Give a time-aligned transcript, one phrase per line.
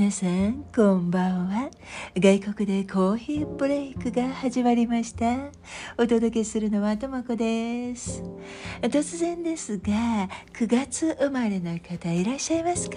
[0.00, 1.68] 皆さんこんばんは。
[2.16, 5.50] 外国でコーヒーブレイクが始まりました。
[5.98, 8.22] お届けするのはともこです。
[8.80, 9.92] 突然ですが
[10.54, 12.96] 9月生まれの方いらっしゃいますか？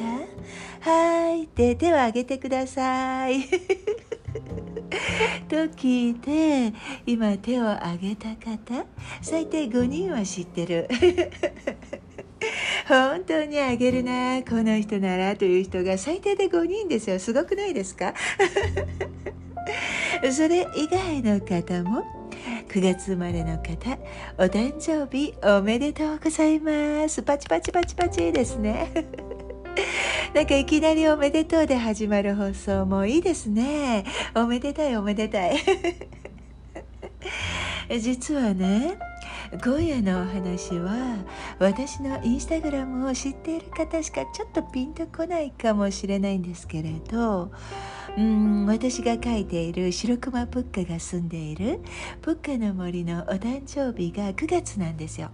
[0.79, 3.49] はいで手を挙げてください。
[5.49, 6.73] と聞いて
[7.05, 8.85] 今手を挙げた方
[9.21, 10.87] 最低5人は知ってる。
[12.87, 17.19] 本当にあげるなこの人ならという人が最低で5人ですよ。
[17.19, 18.13] すごくないですか？
[20.31, 22.03] それ以外の方も
[22.69, 23.97] 9月生まれの方
[24.37, 27.21] お誕生日おめでとうございます。
[27.23, 28.91] パチパチパチパチですね。
[30.33, 34.03] なんかいきなりおめでとうで始まる放送もいいですね。
[34.35, 35.57] おめでたいおめでたい。
[37.99, 38.97] 実はね
[39.61, 41.23] 今夜のお話は
[41.59, 47.51] 私のインスタグラムを知っている方しかちょっとピンとこないかもしれないんですけれど
[48.17, 51.81] うん私が書いている白熊プッカが住んでいる
[52.21, 55.29] プッカの森のお誕生日が9月なんですよ。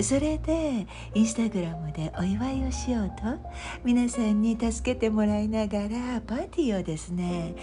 [0.00, 3.22] それでインスタグラムでお祝いをしようと
[3.84, 7.54] 皆さんに助けてもらいながらパーティーをですね、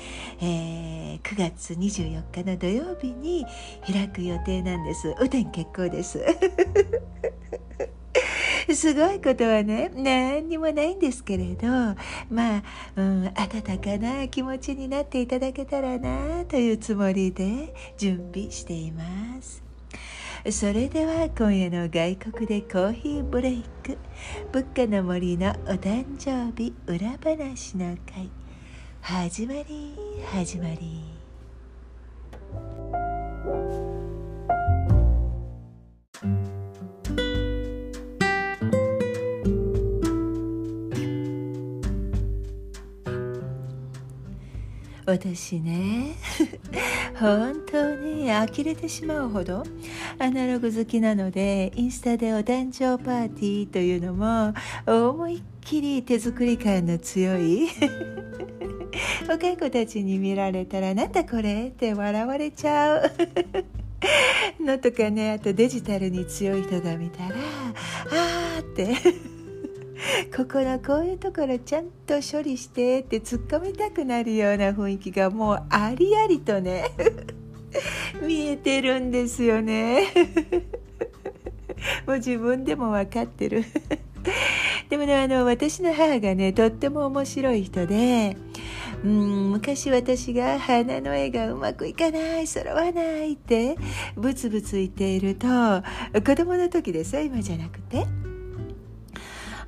[0.42, 3.46] えー、9月24日の土曜日に
[3.86, 6.24] 開く予定なんです雨天結構です
[8.76, 11.68] すごいことはね何にもないんですけれど
[12.30, 12.64] まあ、
[12.96, 13.34] うん、温
[13.80, 19.69] かな気持ちになっていただけたらなというつもりで準備しています。
[20.48, 23.98] それでは今夜の外国でコーヒーブレイク。
[24.54, 28.30] 物価の森のお誕生日裏話の会
[29.02, 29.96] 始まり
[30.32, 31.20] 始まり。
[45.06, 46.16] 私ね
[47.20, 49.64] 本当に呆れてしまうほど
[50.20, 54.54] アナログ好きなのでインスタでお誕生パーティーというのも
[54.86, 57.70] 思いっきり手作り感の強い
[59.28, 63.12] 若い子たちに見られたら「なんだこれ?」って笑われちゃう
[64.64, 67.30] のとかねあとデジタルに強い人が見たら
[68.12, 68.96] 「あー」って
[70.36, 76.84] ここのこういうところちゃんと処理してって突っ込みたくなるような雰囲気がもうありありとね
[78.26, 80.08] 見えてるんですよね
[82.06, 83.64] もう自分でも分かってる
[84.90, 88.36] でもねあの私の母がねとっても面白い人で
[89.04, 93.78] うん昔私が花の絵がうまくいかない揃わないって
[94.16, 98.29] ブツブツ言っていると子供の時ですよ今じゃなくて。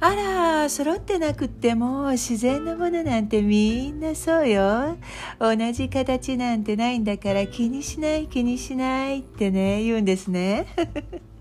[0.04, 4.98] あら揃ってなくっても自然のものなんてみんなそうよ。
[5.38, 10.66] 同じ形なんてないんだから気にしない気にしないってね言うんですね。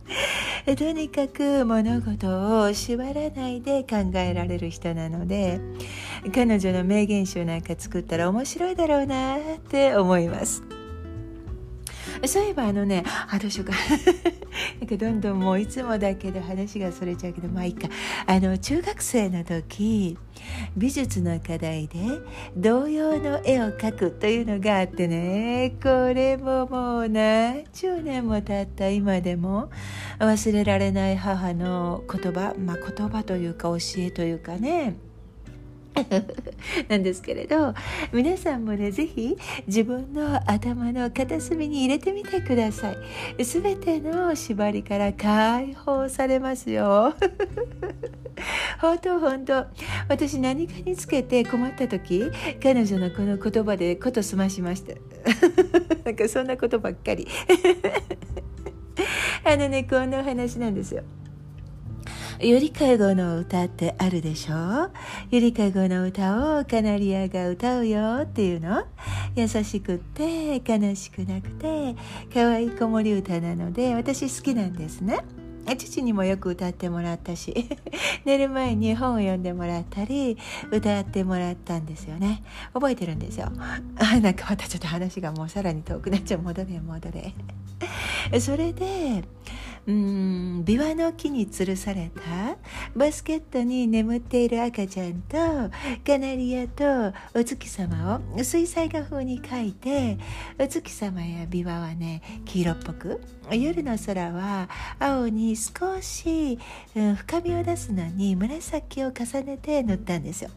[0.76, 5.58] とにかく物事を縛らないで考えられる人なので
[6.34, 9.38] 彼女の名言集なんか作ったら面白いだろうなっ
[9.70, 10.79] て思います。
[12.26, 13.72] そういえばあのねあどうしようか。
[14.80, 17.88] なんかどんどんもういつもだけど話がそれちゃうけどまあいいか。
[18.26, 20.18] あの中学生の時
[20.76, 21.98] 美術の課題で
[22.56, 29.70] 童謡の絵を描くというのがあってねこれももう何十年も経った今でも
[30.18, 35.09] 忘れられない母の言葉まあ言葉というか教えというかね。
[36.88, 37.74] なんですけれど
[38.12, 39.36] 皆さんもね是非
[39.66, 43.44] 自分の頭の片隅に入れてみてください。
[43.44, 47.14] 全ての縛りから解放されますよ。
[48.80, 49.66] 本当本当。
[50.08, 52.30] 私何かにつけて困った時
[52.62, 54.94] 彼女のこの言葉でこと済ましました。
[56.04, 57.26] なんかそんなことばっかり。
[59.44, 61.02] あのねこんなお話なんですよ。
[62.42, 64.88] ゆりかごの歌ってあるでしょ？
[65.30, 68.84] ゆりかごの歌をカナリアが歌うよっていうの？
[69.36, 71.94] 優しくって悲しくなくて
[72.32, 75.18] 可愛い子守歌なので私好きなんですね。
[75.76, 77.68] 父にもよく歌ってもらったし
[78.24, 80.36] 寝る前に本を読んでもらったり
[80.72, 82.42] 歌ってもらったんですよね。
[82.72, 83.50] 覚えてるんですよ。
[84.22, 86.40] なんかまたちょっと話がもうさらに遠くなっちゃう。
[86.40, 87.34] 戻れ戻れ。
[88.40, 89.24] それで
[89.86, 92.56] うんビワの木に吊るされた
[92.94, 95.36] バスケットに眠っている赤ちゃんと
[96.06, 100.18] カナリアとお月様を水彩画風に描いて
[100.58, 104.68] お月様やビワはね黄色っぽく夜の空は
[104.98, 106.58] 青に少し、
[106.94, 110.50] うん、深みを出すのに紫を重ねて塗ったんですよ。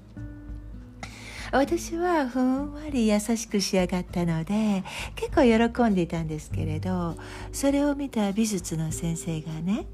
[1.54, 4.84] 私はふんわり優しく仕上がったので
[5.16, 7.16] 結構喜んでいたんですけれど
[7.52, 9.86] それを見た美術の先生がね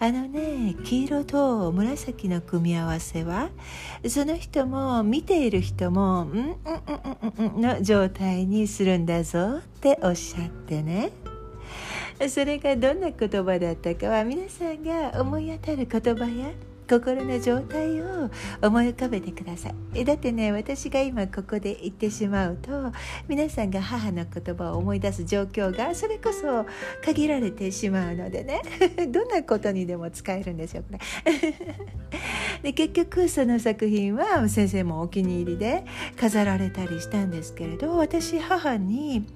[0.00, 3.50] あのね黄色と紫の組み合わせは
[4.08, 6.56] その人も見ている人もうんうんうん
[7.38, 11.12] うんうんの状態にするんだぞっておっしゃってね。
[12.28, 16.50] それがどんな言葉だったかは皆さんが思い当たる言葉や
[16.88, 18.30] 心の状態を
[18.62, 20.04] 思い浮かべてください。
[20.04, 22.92] だってね私が今ここで言ってしまうと
[23.28, 26.66] 皆さんが母の言葉を思い出す状況がそれこそ
[27.04, 28.62] 限られてしまうのでね
[29.08, 30.98] どんなことにでも使えるんですよこれ
[32.62, 35.84] で結局その作品は先生もお気に入りで
[36.16, 39.26] 飾られたりしたんですけれど私母に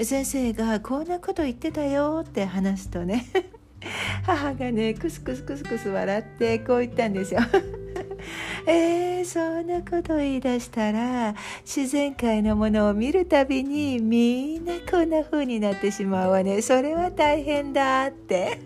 [0.00, 3.26] 先生がこんなこと言ってたよって話すとね
[4.24, 7.40] 母がねクスクスクスクス笑ってこう言ったんですよ。
[8.66, 11.34] えー、そんなこと言い出したら
[11.64, 18.58] 自然界のものを見るたびにみんなこんな風になってしまうわねそれは大変だって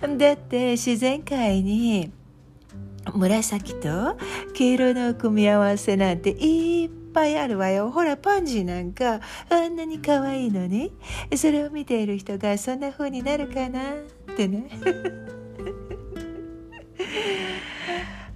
[0.18, 2.12] だって自然界に
[3.14, 4.16] 紫と
[4.52, 7.90] 黄色の組み合わせなんていっぱいあるわよ。
[7.90, 9.20] ほらパンジーなんか。
[9.48, 10.92] あんなに可愛いのに。
[11.36, 14.68] それを見ている人がそんな風になるかなってね。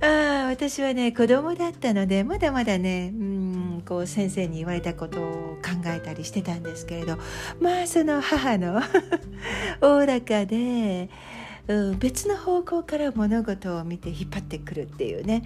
[0.01, 7.19] ああ私はね子供だったのでまだまだねうんこう先生に言われたことを考えたりしてたんですけれど
[7.61, 8.81] まあその母の
[9.83, 11.11] おおらかで、
[11.67, 15.43] うん、別の方向から物事を見て引っ張ってくるっていうね。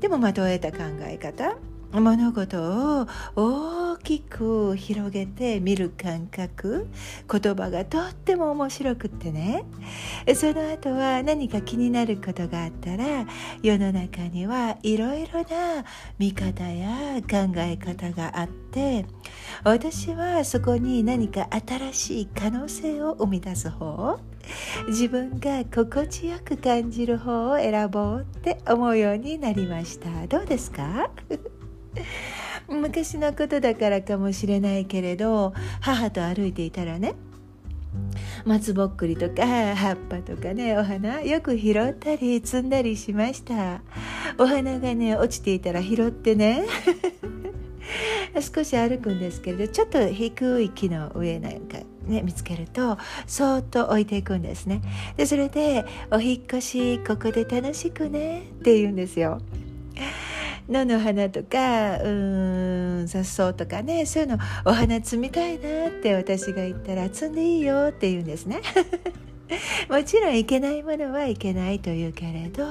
[0.00, 1.56] でもまとえた考え方？
[1.92, 6.86] 物事を大きく広げて見る感覚。
[7.30, 9.64] 言葉がとっても面白くってね。
[10.34, 13.26] その後は何か気になることがあったら
[13.62, 15.84] 世の中にはいろいろな
[16.18, 19.06] 見方や考え方があって
[19.64, 24.18] 私はそこに何か新しい可能性を生み出す方。
[24.88, 30.26] 自分が心地よく感じる方を選ぼうって思うようになりました。
[30.26, 31.10] どうですか？
[32.68, 37.14] 昔のことだからかもしれないけれど母と歩いていたらね
[38.44, 43.80] 松ぼっくりとか葉っぱとかねお花よく拾ったり摘んだりしました。
[44.38, 46.64] お花がね落ちていたら拾ってね。
[48.54, 54.82] 少し歩くんですけれどちょっと低い木の上なんかね見つけるとそーっと置いていくんですね。
[55.16, 59.40] でそれで「お引越しここで楽しくね」って言うんですよ。
[60.68, 62.08] 野の花とかう
[63.02, 68.60] ん雑草とかねそういうのお花摘みたいなって私が言ったら摘んでいいよって言うんですね。
[69.88, 72.64] もちろんいけないものはいけないというけれど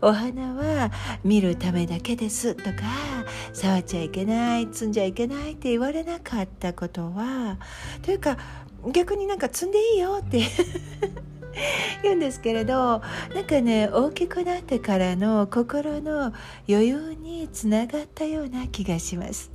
[0.00, 0.92] お花は
[1.24, 2.72] 見るためだけですとか
[3.52, 7.58] 触っちゃいけない摘んじゃいけないって言われなかったことは
[8.02, 8.38] というか
[8.92, 10.42] 逆になんか摘んでいいよって
[12.02, 13.02] 言うんですけれど
[13.34, 16.32] なんかね大きくなってからの心の
[16.68, 19.54] 余裕につながったような気がします。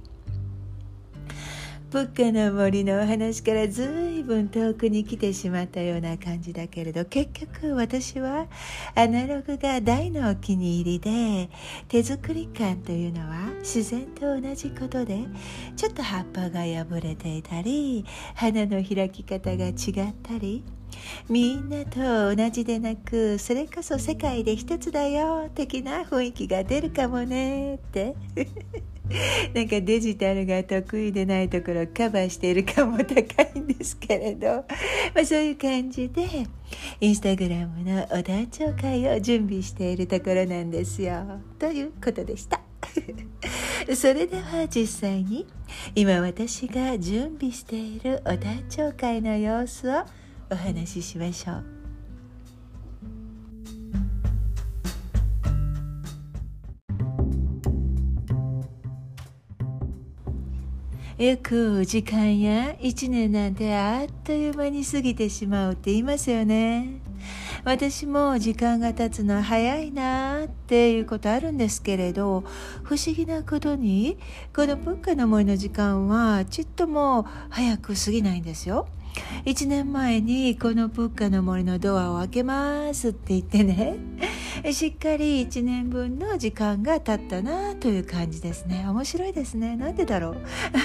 [1.92, 8.45] プッカの森のお話からずいぶん遠くに来てしまったような感じだけれど結局私は
[8.94, 11.50] アナログが大のお気に入りで
[11.88, 15.26] 手作り感というのは自然と同じことで
[15.76, 19.74] ちょっと葉っぱが破れていたり花の開き方が違っ
[20.21, 20.64] たり
[21.30, 28.16] みんなと同じでなくそれこそ世界で一つだよ的な雰囲気が出るかもねって。
[29.56, 34.66] なんかデジタルが得意でないところカバーしているかも高いんですけれど、
[35.16, 36.28] まあ、そういう感じで
[37.02, 41.42] インスタグラムのお誕生会を準備しているところなんですよ。
[41.58, 42.62] ということでした。
[43.96, 45.46] それでは実際に
[45.96, 50.04] 今私が準備しているお誕生会の様子を
[50.52, 51.80] お話ししましょう。
[61.24, 67.02] よく時間や1年なんてあっという間に過ぎてしまうって言いますよね。
[67.66, 72.46] 私も時間が経つの早いなっていうことあるんですけれど
[72.84, 74.18] 不思議なことに
[74.56, 78.88] この文化の森の時間はちっとも早く過ぎないんですよ。
[79.45, 83.97] 1年前にこのプッカの森のドアを開けますって言ってね。
[84.71, 88.85] しっかり1年分の時間が経ったなという感じですね。
[88.88, 89.76] 面白いですね。
[89.76, 90.35] なんでだろう。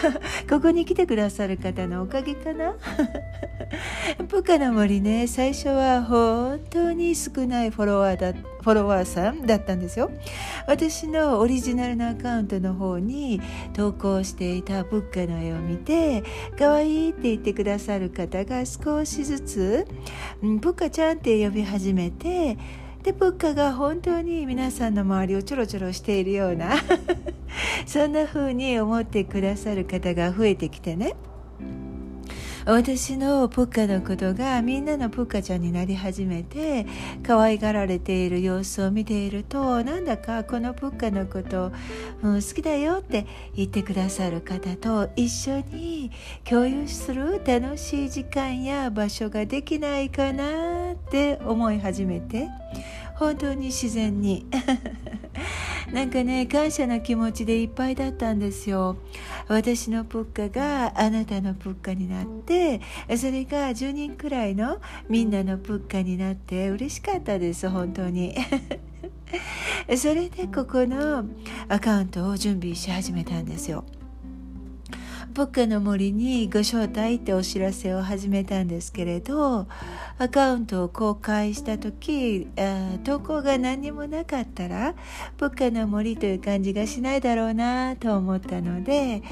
[0.48, 2.74] ここに来てくださる方のおかげかな。
[4.28, 10.10] プカの森ね最初は本当に少ないフォロワーだフォロワーさんだったんですよ。
[10.66, 13.40] 私のオリジナルのアカウントの方に
[13.74, 16.24] 投稿していたブッカの絵を見て
[16.58, 19.86] 可愛いって言ってくださる方方が少しずつ、
[20.42, 22.58] うん、ブッカちゃんって呼び始めて
[23.02, 26.74] でぷっかが本当に皆さんの周りをちょろちょろしているような
[27.86, 31.14] そんな風に思ってくださる方が増えてきてね。
[32.66, 36.87] 私のプッカのことがみんなのプッカちゃんになり始めて
[37.23, 41.73] 可愛がられている様子を見ているとなんだかこのプッカのこと、
[42.23, 46.11] うん、好きだよって言ってくださる方と一緒に
[46.44, 52.49] 共有する楽しい時間や場所ができないかなって思い始めて
[53.16, 54.47] 本当に自然に。
[55.92, 58.96] なんかね感謝の気持ちでいっぱいだったんですよ。
[59.48, 62.80] 私のプッカがあなたのプッカになって
[63.16, 68.34] それが10人くらいのみんなのプッカになって嬉しかったです本当に。
[69.96, 71.24] それでここの
[71.68, 73.84] アカウントを準備し始めたんですよ。
[75.34, 79.66] ポッカの森にご招待ってお知らせを始めたんですけれど
[80.16, 82.46] アカウントを公開した時
[83.02, 84.94] 投稿が何にもなかったら
[85.36, 89.24] ポッカの森という感じがしないだろうなと思ったので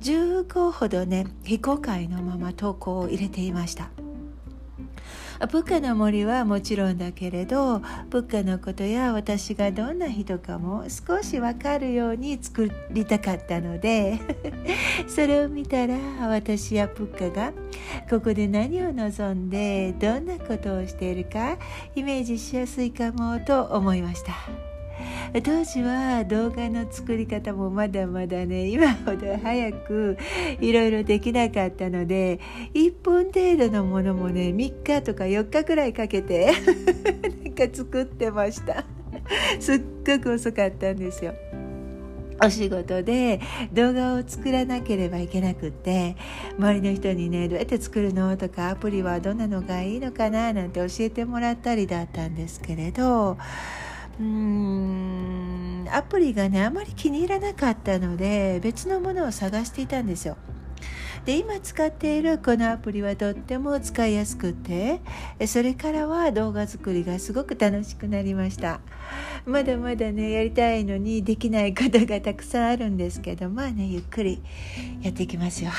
[0.00, 4.05] 15ほどね非公開のまま投稿を入れていました。
[5.38, 14.18] プッカの森はもちろんだけれどプッカのことや私がどんな人かも少し分かるように作りたかったので
[15.06, 15.96] それを見たら
[16.28, 17.52] 私やプッカが
[18.08, 21.58] ここで何を望んでどんなことをしているか
[21.94, 24.75] イメージしやすいかもと思いました。
[25.42, 30.16] 当時は動画の作り方もまだまだね 今ほど早く
[30.60, 32.40] いろいろできなかったので
[32.74, 36.52] 1分程度のものもね3日とか4日くらいかけて
[37.44, 38.84] なんか作ってました。
[39.58, 41.34] すっごく遅かったんですよ。
[42.44, 43.40] お仕事で
[43.72, 46.16] 動画を作らなければいけなくって
[46.58, 48.36] 周りの人にねどうやって作るの？
[48.36, 50.52] とかアプリはどんなのがいいのかな？
[50.52, 53.38] なんて教えてもらったりだったんですけれど
[54.18, 60.36] うーんアプリがねあまり気に入らなかったので別のものを探していたんですよ。
[61.24, 65.00] で今使っているこのアプリはとっても使いやすくて
[65.46, 68.80] それからは動画作りがすごく楽しくなりました
[69.44, 74.40] まだまだねやりたいのにできないことがたくさんあるんですけどまあねゆっくり
[75.02, 75.72] やっていきますよ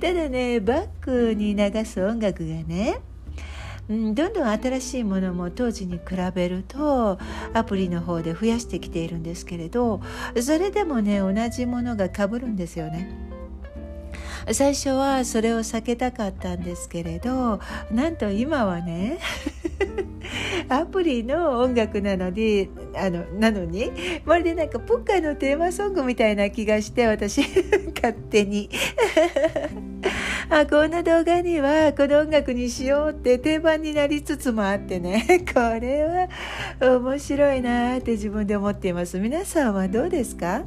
[0.00, 3.00] ただねバックに流す音楽がね
[3.88, 7.18] うん、どんどん新しいものも当時に比べると
[7.52, 10.00] アプリの方で増やしてきているんですけれど
[10.40, 13.31] それでもね同じものがかぶるんですよね。
[14.50, 19.18] 最初はそれを避けたかったんですけれどなんと今はね
[20.68, 23.90] アプリの音楽なのであのなのに
[24.24, 27.40] まるでなんかポッカーのテーマソングみたいな気がして私
[27.94, 28.68] 勝手に。
[30.50, 35.44] あこんな動画にはこの音楽にしようって定番になりつつもあってね。
[35.54, 36.28] これは
[37.00, 39.18] 面白いなって自分で思っています。
[39.18, 40.64] 皆さんはどうですか？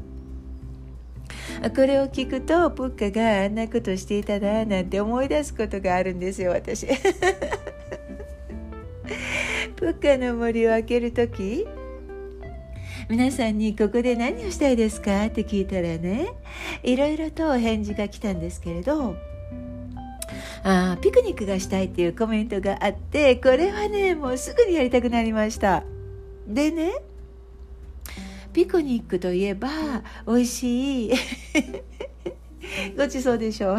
[1.74, 6.86] これを聞くとプッカがあんなことしていたななんて思い出すことがあるんですよ私。
[9.76, 11.68] プッカの森を開ける時
[13.10, 15.26] 皆さんにここで何をしたいですか？
[15.26, 16.30] って聞いたらね
[16.82, 19.16] いろいろと返事が来たんですけれど
[20.64, 25.84] あピクニックがしたいっていうコメントがあってこれはねもうすぐにやりたくなりました。
[26.48, 26.94] でね
[28.56, 29.68] ピクニックといえば
[30.26, 31.12] 美味しい。
[32.98, 33.78] ごちそうでしょう。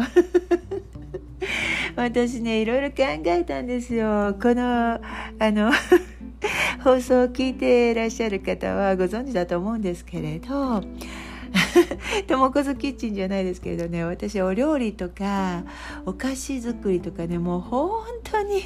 [1.97, 4.37] 私ねいろいろ考えたんですよ。
[4.39, 5.01] このあ
[5.39, 5.71] の
[6.85, 10.83] 放送を聞いていらっしゃる方はご存知だと思うんですけれど
[12.27, 15.63] ともこずキッチンじゃないですけれどね私お料理とか
[16.05, 18.61] お菓子作りとかねもう本当に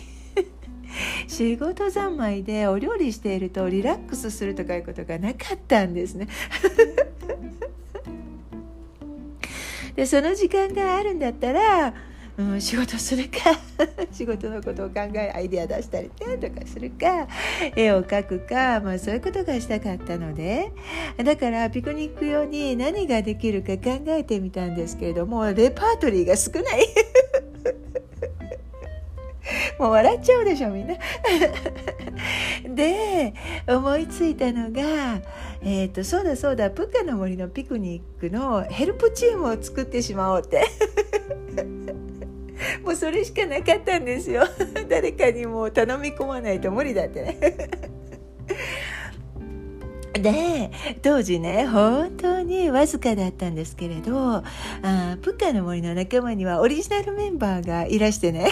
[1.28, 6.28] 仕事三昧でお料理しているとリラックスするとかいうことがなかったんですね。
[9.96, 11.94] でその時間があるんだったら
[12.38, 13.60] うん、仕事するか
[14.12, 17.28] 仕事のことを考えアイデア出したりとかするか
[17.76, 20.72] 絵を描くか、まあ、そういうことがしたかったので
[21.18, 26.88] だからピクニック用に何ができるか考えてみたんですけれどもレパートリーが少ない
[29.80, 30.96] もう笑っちゃうでしょみんな。
[32.76, 33.34] で
[33.68, 35.22] 思いついたのが、
[35.62, 40.66] えーと、そうだそうだプッカの森のピクニックのヘルプチームを作ってしまおうって。
[42.84, 44.44] もうそれしかなかったんですよ。
[44.88, 47.38] 誰かにも頼み込まないと無理だってね。
[50.14, 54.44] で当時ね本当にわずかだったんですけれど
[54.84, 58.50] あプッカの森の仲間にはオリジナルメンバーがいらしてね。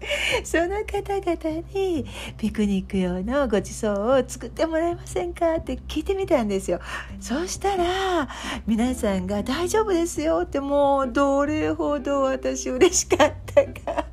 [0.44, 6.80] その方々にピクニック用のごちそうを作ってもらえませんかって聞いてみたんですよ
[7.20, 8.28] そうしたら
[8.66, 14.06] 皆さんが「大丈夫ですよ」ってもうどれほど私嬉しかったか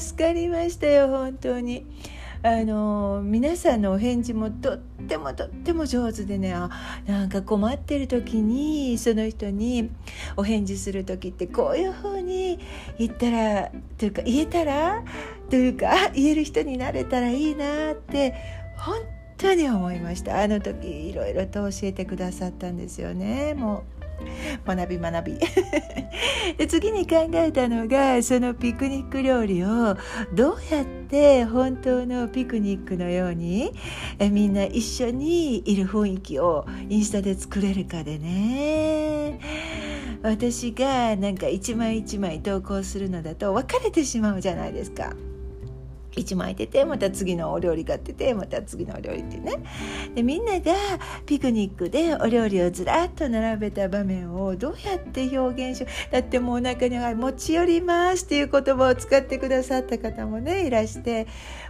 [0.00, 1.84] 助かりましたよ本当に。
[2.42, 6.70] あの皆さんのお返事もとってもとっても上手でねあ
[7.06, 9.90] なんか困ってる時にその人に
[10.36, 12.58] お返事する時ってこういう風に
[12.98, 15.04] 言ったらというか言えたら
[15.50, 18.34] というか言える人になれたらいいなって
[18.78, 18.96] 本
[19.36, 23.99] 当に思いましたあの時いろいろと教えてくださったんですよねもう。
[24.66, 25.38] 学び学び
[26.58, 29.96] で次に考えたのがそのピクニック料理を
[30.34, 33.72] どうやって本当のピクニックのように
[34.18, 39.40] えみんな一緒にいる雰囲気をインスタで作れるかでね
[40.22, 45.14] 私がなんか一枚一枚投稿するのだと別れてしまうじゃないですか。
[46.12, 49.54] 1枚出てまた次のお料理が出ててまた次のお料理ってね。
[50.14, 50.74] でみんなが
[51.26, 61.26] ピクニックでお料理をずらっと並べた場面をどうやって表現しようだってもう中には「持ち寄ります」っていう言葉を使ってくださった方もねいらして。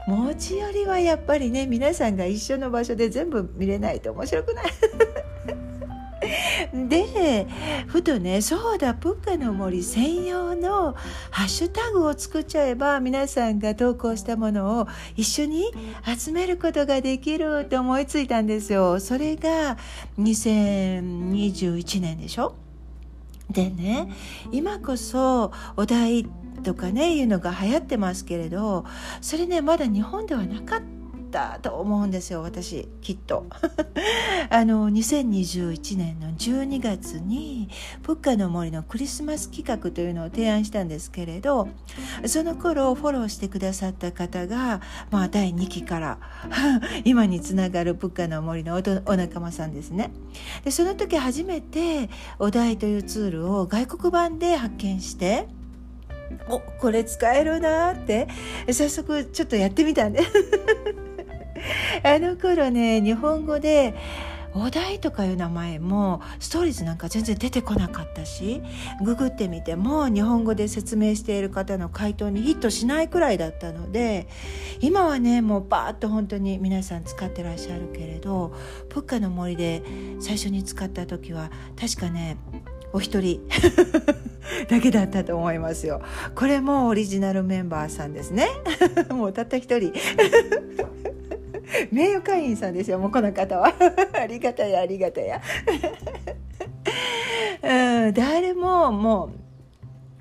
[0.06, 4.64] 持ち寄りはやっぱりね皆さんが一緒の場所で全部見れないと面白くない。
[6.89, 7.47] で
[7.87, 10.95] ふとねそうだプッカの森専用の
[11.31, 15.73] ハッシュタグを作っちゃえば皆さんが投稿したものを一緒に
[16.19, 19.01] 集めることができると思いついたんですよ。
[19.01, 19.77] それが
[20.19, 22.55] 2021年でしょ？
[23.51, 24.09] でね
[24.53, 26.25] 今こそお題
[26.63, 28.85] とかねいうのが流行ってますけれど
[29.21, 31.00] それねまだ日本ではなかった
[31.31, 33.47] ったと思うんですよ私きっと。
[34.51, 37.69] あの2021年の12月に
[38.03, 41.69] プッカの森のクリスマス企画というのを提案したんですけれど
[42.27, 46.19] その頃フォローしてくださった方が、まあ、第2期から
[47.05, 50.11] 今につながるプッカの森のお仲間さんですね。
[50.64, 55.47] でその時初めてお題というツールを外国版で発見して
[56.49, 58.29] おこれ使えるなって
[58.71, 60.23] 早速ちょっとやってみたんで
[62.03, 63.94] あの頃ね日本語で
[64.53, 68.61] お題とかいう名前もストーリーズなんか全然出てこなかったし
[69.05, 74.27] ググってみても日本語で説明している方の回答にヒットしないくらいだったので
[74.81, 78.53] 今はねもうバーッと本当に皆さん使ってらっしゃるけれど
[78.88, 79.83] プッカの森で
[80.20, 82.37] 最初に使った時は確かね
[82.92, 83.40] お一人
[84.68, 86.03] だけだったと思いますよ。
[86.35, 88.49] これもオリジナルメンバーさんですね。
[89.11, 89.92] もうたった一人。
[91.92, 93.73] 名誉会員さんですよもうこの方は。
[94.14, 95.40] ありがたやありがたや。
[97.62, 99.31] うん誰ももう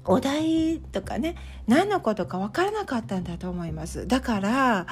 [0.06, 1.36] お題とかね
[1.68, 4.08] 何のことか分からなかったんだと思います。
[4.08, 4.88] だから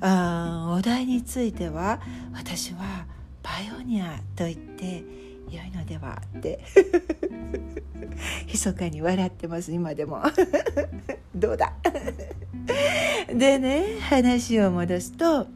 [0.00, 2.00] あお題については
[2.34, 3.06] 私は
[3.42, 5.04] パイオニアと言って
[5.50, 6.58] 良いのではって
[8.46, 10.22] 密かに笑ってます今でも。
[11.34, 11.72] どうだ？
[13.32, 15.46] でね話を戻すと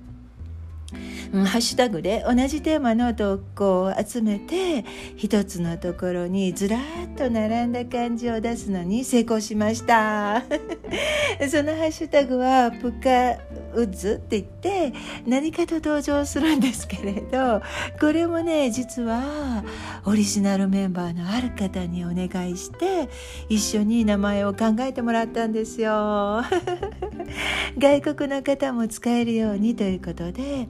[1.33, 1.45] うん。
[1.45, 4.85] ハッシュタグで同じテーマの投稿を集めて
[5.17, 6.81] 一つのところにずらっ
[7.17, 10.43] と並んだ漢字を出すのに成功しました。
[11.51, 13.39] そのハッシュタグはプカ
[13.75, 14.93] ウッズって言って
[15.27, 17.63] 何かと登場するんですけれど
[18.01, 19.63] これもね実は
[20.05, 23.09] オリジナルメンバーのある方にお願いして
[23.49, 26.43] 一緒に名前を考えてもらったんですよ。
[27.79, 30.69] 外国の方も使えるようにということで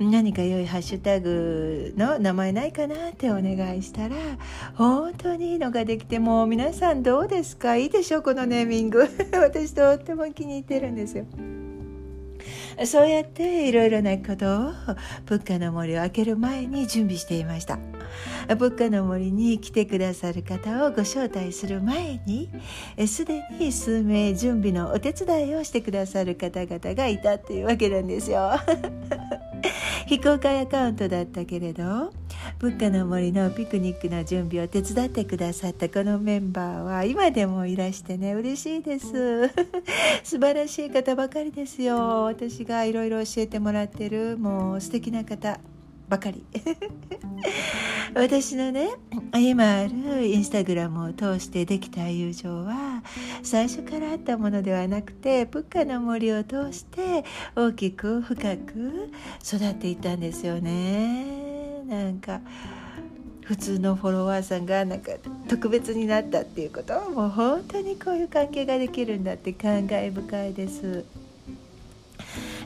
[0.00, 4.16] 何か良いハッシュタグの名前ないかなってお願いしたら
[4.74, 7.76] 本当にいいのができてもう皆さんどうですか？
[7.76, 9.06] いいでしょこのネーミング。
[9.34, 11.26] 私とっても気に入ってるんですよ。
[12.86, 14.72] そうやっていろいろなことを
[15.26, 17.78] プッカの森を開ける前に準備していました。
[18.48, 22.48] プッカの森に来てくださる方をご招待する前に
[23.06, 28.52] すでに数名準備のお手伝いをしてくださる方々がいたっていうわけなんですよ。
[30.06, 32.12] 非公開アカウントだったけれど
[32.58, 39.48] 物価の森のピクニックの準備を手伝ってくださったこのメンバーは今でもいらしてね嬉しいです。
[40.24, 42.24] 素晴らしい方ばかりですよ。
[42.24, 45.58] 私がいろいろ教えてもらってるもう素敵な方。
[46.10, 46.44] ばかり
[48.14, 48.88] 私のね
[49.38, 53.02] 今あるインスタグラムを通してできた友情は
[53.44, 62.40] 最初からあったものではなくてプッカの森を通して大きく深く育っていったんですよねなんか
[63.42, 65.12] 普通のフォロワーさんがなんか
[65.48, 71.04] 特別になったっていうことはもう本当にこういう関係ができるんだって感慨深いです。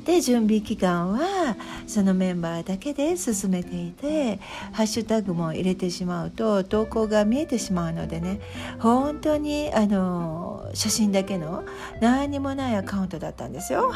[0.05, 4.38] で準備期間はそのメンバーだけで進めていて
[4.73, 8.40] ハッシュタグも入れてしまうと投稿が見えてしまうのでね
[8.79, 11.64] 本当にあの写真だけの
[12.01, 13.93] 何にもないアカウントだったんですよ。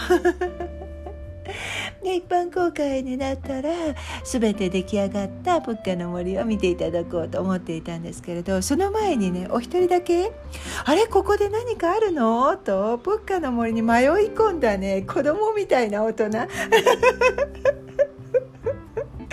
[2.03, 3.71] で一般公開になったら
[4.25, 10.33] 全て出来上がったプッカの森を見ていただこうと思っていたんですけれどその前にねお一人だけ
[10.85, 16.29] 「あれここで何かあるの?」とプッカの森に迷い込んだね子供みたいな大人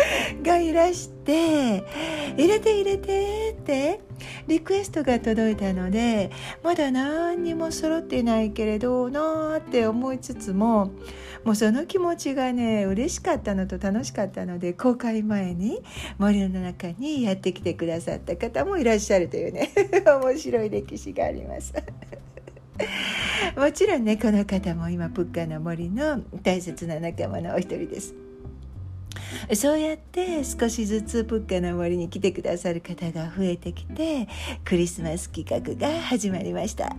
[0.43, 1.83] がいらして
[2.37, 3.99] 「入れて入れて」って
[4.47, 6.29] リクエストが届いたので
[6.63, 10.91] まだ何にも揃っていないけれどなーって思いつつも
[11.43, 15.81] もうその気持ちがね嬉しかったのと楽しかったので公開前に
[16.17, 19.71] 森の中にやってきてくださった方もいらっしゃるというね
[20.05, 21.73] 面白い歴史があります。
[23.55, 28.24] もちろんねこの方も今プッカの森の大切な仲間のお一人です。
[29.53, 34.27] そうやって少しずつプッカの森に来てくださる方が増えてきて
[34.63, 36.95] クリスマス企画が始まりました。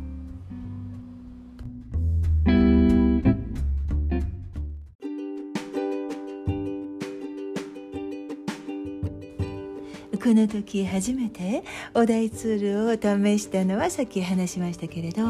[10.26, 11.62] この時初めて
[11.94, 15.22] お題ツールを試したのはさっき話しましたけれど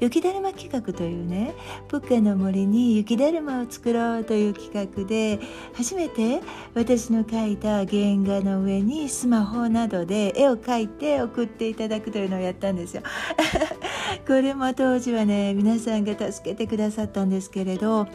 [0.00, 1.54] 雪だるま企画というね
[1.86, 5.38] プッカの森に雪だるまを作ろうという企画で
[5.74, 6.40] 初めて
[6.72, 13.02] 私の描いた原画の上にスマホなどで絵を描いて送っていただくというのをやったんですよ。
[14.26, 18.06] これも当時はね皆さんが助けてくださったんですけれど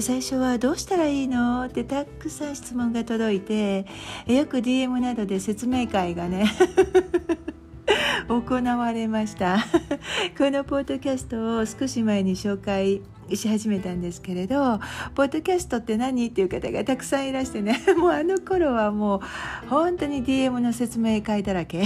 [0.00, 3.86] 最初はどうしたらいいのってたくさん質問が届いて
[4.26, 6.46] よく DM などで説明会がね
[8.28, 9.58] 行われました。
[10.36, 13.02] このポッドキャストを少し前に紹介
[13.34, 14.78] し始めたんですけれど
[15.14, 21.84] ポッドキャストって何っていう方がたくさんいらしてね もうあの頃はもう本当に DM の説明会だらけ。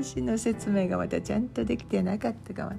[0.00, 2.72] 私の説明がまたちゃんとできてなかったかも。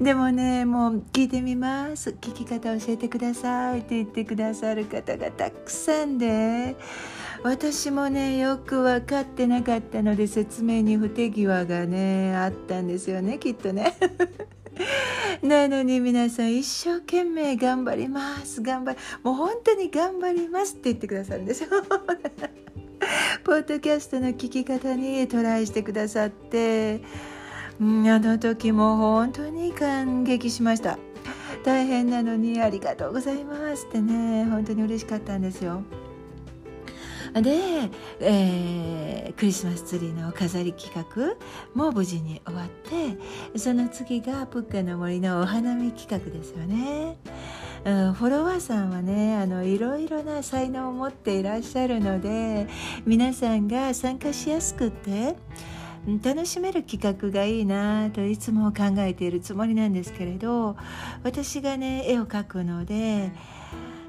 [0.00, 2.10] でもねもう聞いてみます。
[2.10, 6.76] 聞き方教えてくださいって言ってくださる方がたくさんで
[7.42, 13.96] 私もねよく分かってなかったので説明に不手際がねあったんですよねきっとね。
[15.42, 21.68] なのに皆さん一生懸命頑張ります頑張りもう本当に頑張りますって言ってくださるんですよ。
[23.44, 27.02] ポッドキャストの聞き方にトライしてくださって
[27.80, 30.98] うんあの時も本当に感激しました。
[31.64, 35.82] 大変なのにありがとうございますってね本当に嬉しかったんですよ。
[37.34, 41.34] で、えー、クリスマスツリーの飾り企画
[41.74, 42.68] も無事に終わっ
[43.52, 47.16] てその次がプッカの森のお花見企画ですよね。
[47.84, 52.66] うん、フォロワーさんはねあのいろいろな才能を持っていらっしゃるので
[53.06, 55.36] 皆さんが参加しやすくて
[56.22, 60.76] 楽しめる企画がいいなといつも考えているつもりなんですけれど
[61.22, 63.30] 私がね絵を描くので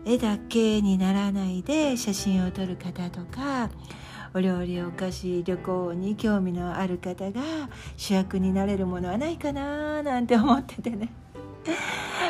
[0.10, 3.70] 絵だけにならないで写真を撮る方とか
[4.34, 7.42] お料理お菓子旅行に興味のある方が
[7.96, 11.14] 主役になれるものはないかななんて思っててね。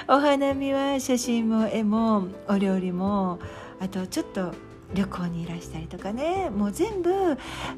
[0.09, 3.39] お花見は写真も絵もお料理も
[3.79, 4.53] あとちょっと
[4.93, 6.49] 旅行にいらしたりとかね。
[6.49, 7.37] もう全部ハ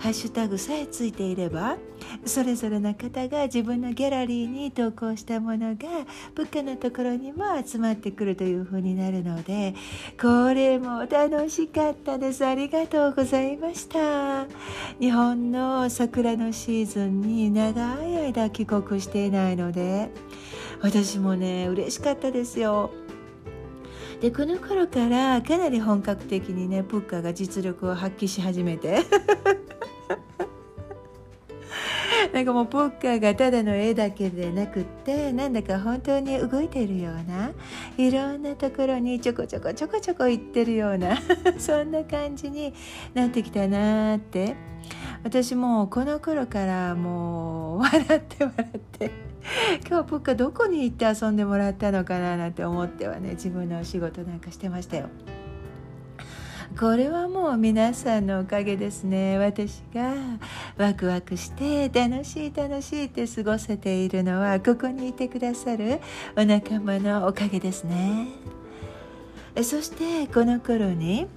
[0.09, 1.77] ッシュタグさえついていれば
[2.25, 5.87] それぞれの方が自分のギャラリーに投稿したものが
[6.35, 9.75] 物価のところにも集まってくるという風になるので
[10.19, 12.45] これも楽しかったです。
[12.45, 14.45] ありがとうございました。
[14.99, 20.09] 日本の桜のシーズンに長い間帰国していないので
[20.81, 22.91] 私もね嬉しかったですよ。
[24.21, 28.99] でこの頃からかなり本格的にねプッカが実力を発揮し始めて。
[32.33, 37.51] なんかもうポッカーがただの絵だけでなくってなんだか本当に動いているような
[37.97, 41.17] いろんなところにちょこちょこちょこちょこ行ってるような
[41.57, 42.73] そんな感じに
[43.13, 44.55] なってきたなって
[45.23, 49.11] 私もこの頃からもう笑って笑って
[49.87, 55.09] 今日ポッカどこに行って遊んでもらったのかななんて思ってはね自分のお仕事なんかしてましたよ。
[56.79, 59.37] これはもう皆さんのおかげですね。
[59.37, 60.13] 私が
[60.77, 65.99] ワクワクして楽しい楽しいって過ごせているのはここにいてくださる
[66.35, 68.27] お仲間のおかげですね。
[69.57, 71.27] そしてこの頃に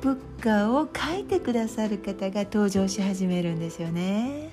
[0.00, 4.48] 物価を書いてくださる方が登場し始めるんですよね。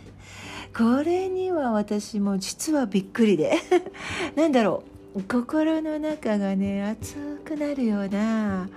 [0.75, 3.57] これには私も実はびっくりで。
[4.35, 4.83] なんだろ
[5.15, 5.23] う。
[5.23, 8.69] 心の中がね熱くなるような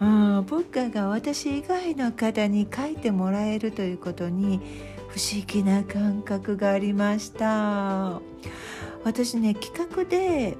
[0.00, 4.60] うん、文化が私以外の方に書いてもらえるということに
[5.08, 8.20] 不思議な感覚がありました。
[9.04, 10.56] 私ね企画で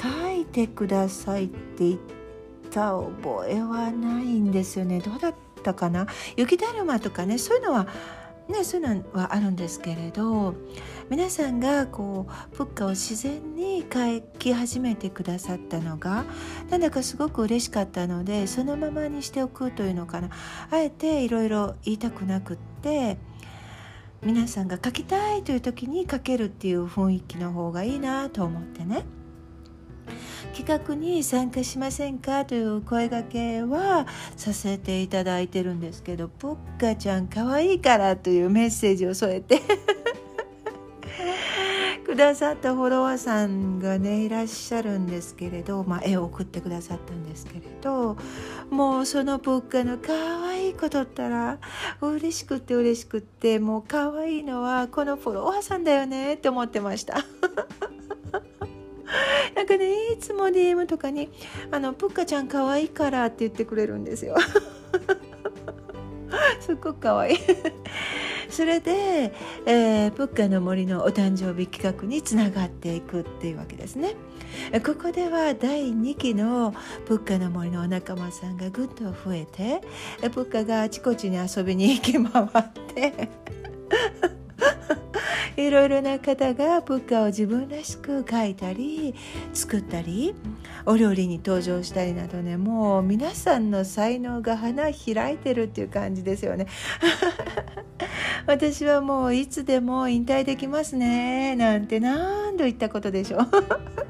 [0.00, 1.98] 書いてくださいって言っ
[2.70, 5.00] た覚えはないんですよね。
[5.00, 6.06] どうだったかな？
[6.36, 7.88] 雪だるまとかねそういうのは
[8.48, 10.54] ね、そういうのはあるんですけれど
[11.10, 16.24] 皆さんがこうプッカを自然に書き始めてくださったのが
[16.70, 20.30] なんだかすごく嬉しかったのでそのままにしておくというのかな
[20.70, 23.18] あえていろいろ言いたくなくって
[24.22, 29.04] 皆さんが書きたいという時に書けるっていう雰囲気の方がいいなと思ってね。
[30.54, 39.60] 企画に参加しませんかという声がけはさせていただいてるんですけどポッカちゃん可愛いいからというメッセージを添えて
[42.20, 48.18] ださったフォロワーさんがねいらっしゃるんですけれど、まあ、絵を送ってくださったんですけれど
[48.68, 51.58] もうそのポッカの可愛い子とったら
[52.02, 57.24] 嬉しくって嬉しくってもう可愛いのはこのフォロワーさんだよねって思ってました。
[59.56, 61.30] なんかねいつも DM とかに
[61.72, 64.36] 「あのプッカちゃん可愛いから」って言ってくれるんですよ
[66.60, 67.38] すっごく可愛い
[68.50, 69.32] それで、
[69.66, 74.16] えー、プッカの森のお誕生日企画につながっていくっていうわけですね。
[74.84, 76.74] ここでは第2期の
[77.06, 79.80] プッカの森のお仲間さんがぐっと増えて
[80.30, 83.28] プッカがあちこちに遊びに行き回って。
[85.56, 89.14] いろいろな方がプッカを自分らしく描いたり
[89.52, 90.34] 作ったり
[90.86, 96.66] お料理に登場したりなどねもう皆さんの才能が花開いてるっていう感じですよね。
[98.46, 104.09] 私はもういつでも引退できますねなんて何度言ったことでしょう。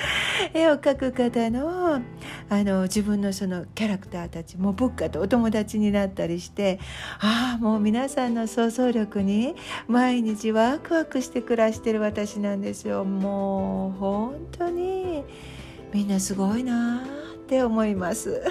[0.54, 2.00] 絵を描く方の
[2.48, 6.78] あの自分のそのキャラクターたちも仏家とお友達になったりして
[7.18, 9.54] ああもう皆さんの想像力に
[9.88, 15.24] 毎日ワクワクして暮らしてる私なんですよもう本当に
[15.92, 18.42] みんなすごいなって思います。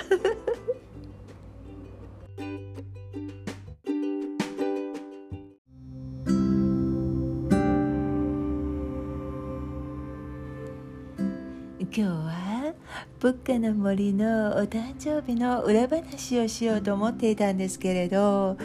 [11.97, 12.73] 今日は
[13.21, 18.58] プッカの森のお誕生日の裏話をしようと思っていたんですけれど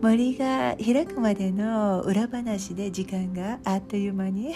[0.00, 4.54] 森が開くまでの裏話で時間があっという間に。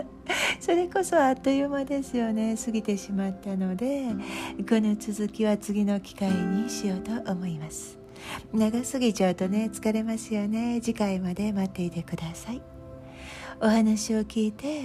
[0.60, 2.56] それこそあっという間ですよね。
[2.62, 4.04] 過ぎてしまったので
[4.68, 7.98] この続きは次の機会にしようと思います。
[8.52, 10.78] 長すぎちゃうとね疲れますよね。
[10.82, 12.81] 次回まで待っていてください。
[13.62, 14.82] お話を聞いて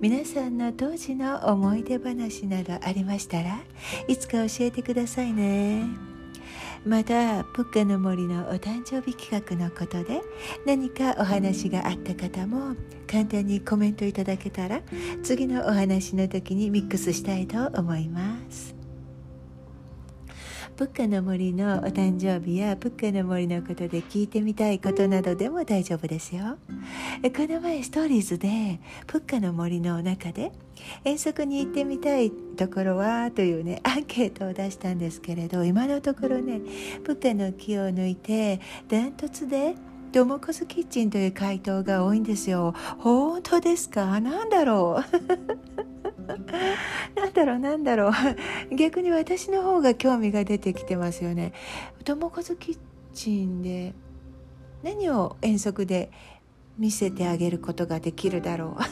[0.00, 3.60] 皆さんの当時の思い出話などありましたら
[4.08, 5.84] いつか教えてくださいね。
[6.86, 10.22] またプッカの森のお誕生日企画のことで
[10.64, 12.74] 何かお話があった方も
[13.06, 14.80] 簡単にコメントいただけたら
[15.22, 18.75] 次のお話の時にミックスしたいと思います。
[20.76, 26.58] プッカの森のお誕生日やプッカの森のことで聞いてみたいことなどでも大丈夫ですよ。
[27.34, 30.52] この前ストーリーズでプッカの森の中で
[31.02, 36.60] 遠足に行ってみたいところはというね アンケートを出したんですけれど今のところね
[37.04, 39.74] プッカの木を抜いてダントツで
[40.12, 42.74] トモコスキッチンという回答が多いんですよ。
[42.98, 44.20] 本当ですか？
[44.20, 45.86] なんだろう？
[46.26, 48.12] なんだろうなんだろう。
[48.74, 51.52] 逆に私の方が興味が出てきてますよね。
[52.04, 52.78] 友こキッ
[53.14, 53.94] チンで
[54.82, 56.10] 何を遠足で
[56.78, 58.82] 見せてあげることができるだろう。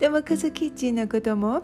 [0.00, 0.34] 友こキ
[0.66, 1.62] ッチンのことも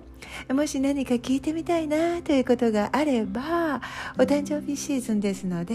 [0.53, 3.81] もし何か聞いてみたいなということがあれば
[4.17, 5.75] お誕生日シーズンですので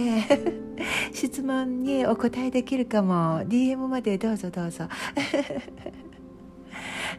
[1.14, 3.42] 質問にお答えできるかも。
[3.42, 4.88] DM までどうぞどうぞ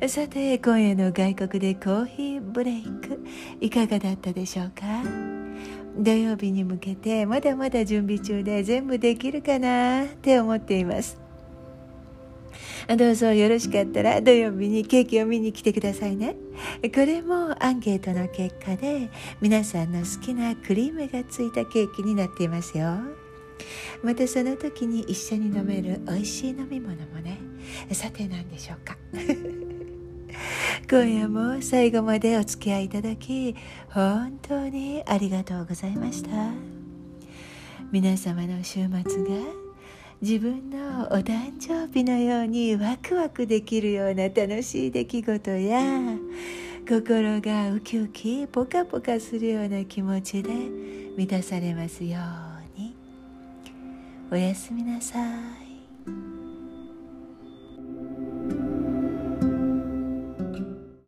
[0.09, 3.24] さて今夜の外国でコーヒーブレイク
[3.61, 4.85] いかがだったでしょうか？
[5.96, 11.18] 土曜日に向けてまだまだ準備中で全部できるかなって思っています。
[12.98, 16.37] どうぞよろしかったら土曜日にケーキを見に来てくださいね。
[16.94, 19.09] これもアンケートの結果で
[19.40, 22.98] 皆さんの好きなクリームがついたケーキになっていますよ。
[24.02, 27.38] またその時に一緒に飲める美味しい飲み物もね。
[27.92, 28.98] さて何でしょうか？
[30.90, 33.54] 今夜も最後までお付き合いいただき
[33.90, 36.28] 本当にありがとうございました
[37.90, 39.64] 皆様の週末が
[40.20, 45.80] 自分のお誕生日のようにワクワクできるような楽しい出来事や
[46.88, 50.50] 心がウキウキポカポカするような気持ちで
[51.16, 52.18] 満たされますよ
[52.76, 52.96] うに
[54.30, 55.18] おやすみなさ
[55.61, 55.63] い。